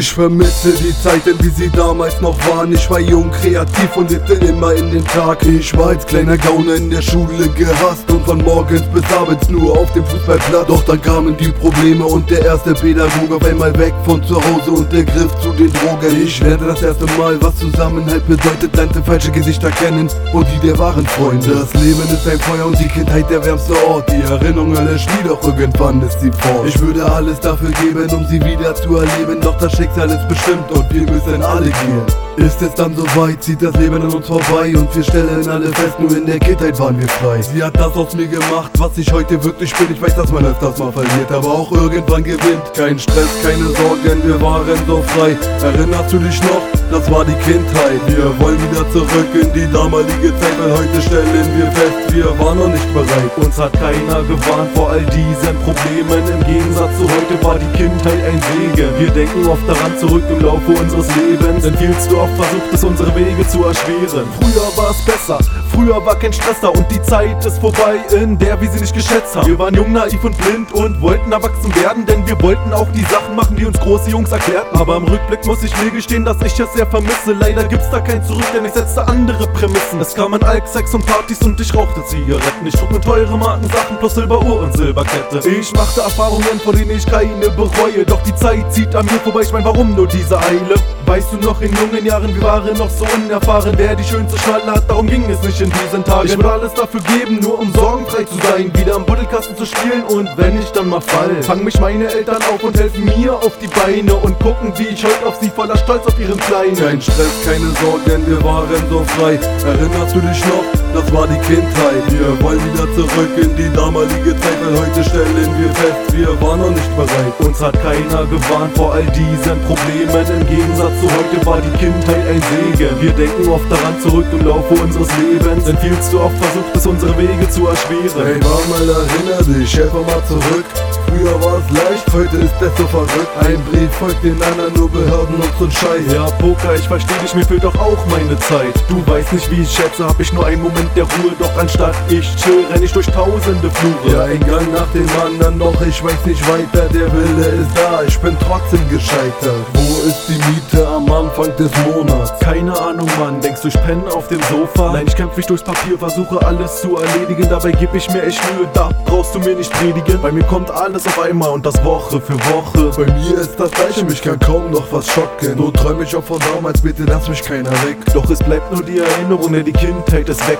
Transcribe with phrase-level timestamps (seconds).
[0.00, 2.72] Ich vermisse die Zeiten, wie sie damals noch waren.
[2.72, 5.44] Ich war jung, kreativ und lebte immer in den Tag.
[5.44, 9.78] Ich war als kleiner Gauner in der Schule gehasst und von morgens bis abends nur
[9.78, 10.68] auf dem Fußballplatz.
[10.68, 14.70] Doch dann kamen die Probleme und der erste Pädagoge auf einmal weg von zu Hause
[14.70, 16.22] und der Griff zu den Drogen.
[16.24, 20.78] Ich lernte das erste Mal, was Zusammenhalt bedeutet, lernte falsche Gesichter kennen und die der
[20.78, 21.50] wahren Freunde.
[21.50, 24.10] Das Leben ist ein Feuer und die Kindheit der wärmste Ort.
[24.10, 26.66] Die Erinnerungen löschen nie, doch irgendwann ist sie fort.
[26.66, 30.70] Ich würde alles dafür geben, um sie wieder zu erleben, doch das Schicksal ist bestimmt
[30.70, 32.06] und wir müssen alle gehen.
[32.36, 35.98] Ist es dann soweit, zieht das Leben an uns vorbei und wir stellen alle fest,
[35.98, 37.42] nur in der Kindheit waren wir frei.
[37.42, 39.88] Sie hat das aus mir gemacht, was ich heute wirklich bin.
[39.92, 42.62] Ich weiß, dass man öfters mal verliert, aber auch irgendwann gewinnt.
[42.74, 45.36] Kein Stress, keine Sorgen, wir waren so frei.
[45.62, 46.62] Erinnerst du dich noch?
[46.90, 48.00] Das war die Kindheit.
[48.06, 52.58] Wir wollen wieder zurück in die damalige Zeit, weil heute stellen wir fest, wir waren
[52.58, 53.30] noch nicht bereit.
[53.36, 56.22] Uns hat keiner gewarnt vor all diesen Problemen.
[56.26, 58.88] Im Gegensatz zu heute war die Kindheit ein Segen.
[58.98, 62.84] Wir denken oft daran zurück im Laufe unseres Lebens, denn viel zu oft versucht es
[62.84, 64.26] unsere Wege zu erschweren.
[64.40, 65.38] Früher war es besser,
[65.80, 68.94] früher war kein Stress da und die Zeit ist vorbei, in der wir sie nicht
[68.94, 69.46] geschätzt haben.
[69.46, 73.02] Wir waren jung, naiv und blind und wollten erwachsen werden, denn wir wollten auch die
[73.04, 74.78] Sachen machen, die uns große Jungs erklärten.
[74.78, 77.32] Aber im Rückblick muss ich mir gestehen, dass ich es sehr vermisse.
[77.32, 80.00] Leider gibt's da kein Zurück, denn ich setzte andere Prämissen.
[80.00, 82.66] Es kamen Alk, Sex und Partys und ich rauchte Zigaretten.
[82.66, 85.48] Ich trug mir teure Markensachen plus Silberuhr und Silberkette.
[85.48, 88.04] Ich machte Erfahrungen, vor denen ich keine bereue.
[88.06, 90.74] Doch die Zeit zieht an mir vorbei, ich mein, warum nur diese Eile?
[91.10, 93.72] Weißt du noch, in jungen Jahren, wir waren noch so unerfahren.
[93.76, 96.28] Wer die schönste Schnalle hat, darum ging es nicht in diesen Tagen.
[96.28, 98.70] Ich würde alles dafür geben, nur um sorgenfrei zu sein.
[98.78, 102.40] Wieder am Buddelkasten zu spielen und wenn ich dann mal fall, fangen mich meine Eltern
[102.54, 105.76] auf und helfen mir auf die Beine und gucken, wie ich heute auf sie voller
[105.76, 106.76] Stolz auf ihren Kleinen.
[106.76, 109.36] Kein Stress, keine Sorgen, wir waren so frei.
[109.66, 110.80] Erinnerst du dich noch?
[110.94, 112.06] Das war die Kindheit.
[112.08, 116.60] Wir wollen wieder zurück in die damalige Zeit, weil heute stellen wir fest, wir waren
[116.60, 117.34] noch nicht bereit.
[117.40, 120.40] Uns hat keiner gewarnt vor all diesen Problemen.
[120.40, 123.00] Im Gegensatz zu heute war die Kindheit ein Segen.
[123.00, 126.86] Wir denken oft daran zurück im Laufe unseres Lebens, denn viel zu oft versucht es
[126.86, 128.22] unsere Wege zu erschweren.
[128.22, 130.64] Hey Mama, erinner dich, helfe mal zurück.
[131.08, 133.32] Früher war es leicht, heute ist es so verrückt.
[133.40, 136.12] Ein Brief folgt den anderen, nur Behörden und so ein Scheiß.
[136.12, 138.74] Ja, Poker, ich versteh dich, mir fehlt doch auch meine Zeit.
[138.88, 141.32] Du weißt nicht, wie ich schätze, hab ich nur einen Moment der Ruhe.
[141.38, 144.16] Doch anstatt ich chill, renn ich durch tausende Flure.
[144.16, 146.86] Ja, ein Gang nach dem anderen, doch ich weiß nicht weiter.
[146.92, 149.66] Der Wille ist da, ich bin trotzdem gescheitert.
[149.74, 152.32] Wo ist die Miete am Anfang des Monats?
[152.40, 154.92] Keine Ahnung, Mann, denkst du, ich penne auf dem Sofa?
[154.92, 157.48] Nein, ich kämpf mich durchs Papier, versuche alles zu erledigen.
[157.48, 160.20] Dabei geb ich mir echt Mühe, da brauchst du mir nicht predigen.
[160.20, 162.90] Bei mir kommt alles auf einmal und das Woche für Woche.
[162.96, 165.56] Bei mir ist das gleiche, mich kann kaum noch was schocken.
[165.56, 167.98] So träum ich auch von damals, bitte lass mich keiner weg.
[168.12, 170.58] Doch es bleibt nur die Erinnerung, denn die Kindheit ist weg.